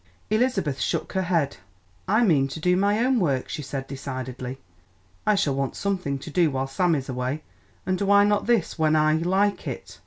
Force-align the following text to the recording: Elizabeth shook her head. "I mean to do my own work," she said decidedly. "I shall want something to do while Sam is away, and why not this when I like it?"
Elizabeth 0.31 0.79
shook 0.79 1.13
her 1.13 1.21
head. 1.21 1.57
"I 2.07 2.23
mean 2.23 2.47
to 2.47 2.59
do 2.59 2.75
my 2.75 3.05
own 3.05 3.19
work," 3.19 3.47
she 3.49 3.61
said 3.61 3.85
decidedly. 3.87 4.57
"I 5.27 5.35
shall 5.35 5.53
want 5.53 5.75
something 5.75 6.17
to 6.17 6.31
do 6.31 6.49
while 6.49 6.65
Sam 6.65 6.95
is 6.95 7.07
away, 7.07 7.43
and 7.85 8.01
why 8.01 8.23
not 8.23 8.47
this 8.47 8.79
when 8.79 8.95
I 8.95 9.13
like 9.13 9.67
it?" 9.67 9.99